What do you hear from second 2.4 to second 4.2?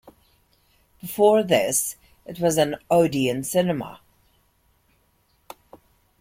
an Odeon cinema.